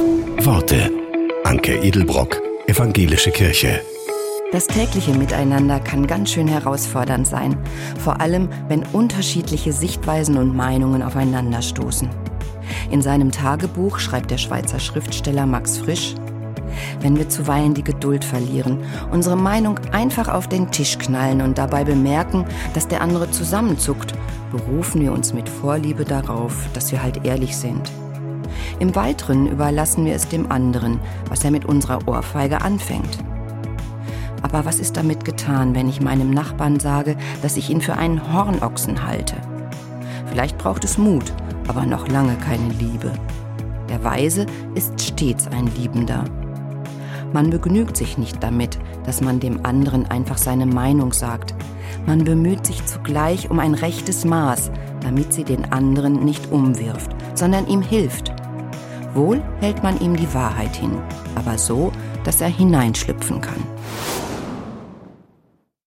Worte. 0.00 0.90
Anke 1.44 1.76
Edelbrock, 1.76 2.40
Evangelische 2.66 3.30
Kirche. 3.30 3.82
Das 4.50 4.66
tägliche 4.66 5.12
Miteinander 5.12 5.78
kann 5.78 6.06
ganz 6.06 6.32
schön 6.32 6.48
herausfordernd 6.48 7.26
sein, 7.26 7.58
vor 7.98 8.18
allem 8.20 8.48
wenn 8.68 8.82
unterschiedliche 8.94 9.72
Sichtweisen 9.74 10.38
und 10.38 10.56
Meinungen 10.56 11.02
aufeinanderstoßen. 11.02 12.08
In 12.90 13.02
seinem 13.02 13.30
Tagebuch 13.30 13.98
schreibt 13.98 14.30
der 14.30 14.38
Schweizer 14.38 14.80
Schriftsteller 14.80 15.44
Max 15.44 15.76
Frisch, 15.76 16.14
wenn 17.00 17.18
wir 17.18 17.28
zuweilen 17.28 17.74
die 17.74 17.84
Geduld 17.84 18.24
verlieren, 18.24 18.78
unsere 19.10 19.36
Meinung 19.36 19.78
einfach 19.92 20.28
auf 20.28 20.48
den 20.48 20.70
Tisch 20.70 20.96
knallen 20.96 21.42
und 21.42 21.58
dabei 21.58 21.84
bemerken, 21.84 22.46
dass 22.72 22.88
der 22.88 23.02
andere 23.02 23.30
zusammenzuckt, 23.30 24.14
berufen 24.50 25.02
wir 25.02 25.12
uns 25.12 25.34
mit 25.34 25.48
Vorliebe 25.48 26.04
darauf, 26.04 26.54
dass 26.72 26.90
wir 26.90 27.02
halt 27.02 27.26
ehrlich 27.26 27.54
sind. 27.54 27.90
Im 28.80 28.96
Weiteren 28.96 29.46
überlassen 29.46 30.06
wir 30.06 30.14
es 30.14 30.26
dem 30.26 30.50
anderen, 30.50 31.00
was 31.28 31.44
er 31.44 31.50
mit 31.50 31.66
unserer 31.66 32.08
Ohrfeige 32.08 32.62
anfängt. 32.62 33.18
Aber 34.40 34.64
was 34.64 34.78
ist 34.80 34.96
damit 34.96 35.26
getan, 35.26 35.74
wenn 35.74 35.86
ich 35.86 36.00
meinem 36.00 36.30
Nachbarn 36.30 36.80
sage, 36.80 37.16
dass 37.42 37.58
ich 37.58 37.68
ihn 37.68 37.82
für 37.82 37.98
einen 37.98 38.32
Hornochsen 38.32 39.06
halte? 39.06 39.36
Vielleicht 40.30 40.56
braucht 40.56 40.82
es 40.84 40.96
Mut, 40.96 41.30
aber 41.68 41.84
noch 41.84 42.08
lange 42.08 42.36
keine 42.36 42.72
Liebe. 42.72 43.12
Der 43.90 44.02
Weise 44.02 44.46
ist 44.74 44.98
stets 44.98 45.46
ein 45.48 45.66
Liebender. 45.76 46.24
Man 47.34 47.50
begnügt 47.50 47.98
sich 47.98 48.16
nicht 48.16 48.42
damit, 48.42 48.78
dass 49.04 49.20
man 49.20 49.40
dem 49.40 49.66
anderen 49.66 50.10
einfach 50.10 50.38
seine 50.38 50.64
Meinung 50.64 51.12
sagt. 51.12 51.54
Man 52.06 52.24
bemüht 52.24 52.64
sich 52.64 52.86
zugleich 52.86 53.50
um 53.50 53.58
ein 53.58 53.74
rechtes 53.74 54.24
Maß, 54.24 54.70
damit 55.02 55.34
sie 55.34 55.44
den 55.44 55.70
anderen 55.70 56.24
nicht 56.24 56.50
umwirft, 56.50 57.14
sondern 57.34 57.66
ihm 57.66 57.82
hilft. 57.82 58.39
Wohl 59.14 59.42
hält 59.60 59.82
man 59.82 59.98
ihm 60.00 60.16
die 60.16 60.32
Wahrheit 60.34 60.76
hin, 60.76 60.98
aber 61.34 61.58
so, 61.58 61.92
dass 62.24 62.40
er 62.40 62.48
hineinschlüpfen 62.48 63.40
kann. 63.40 63.62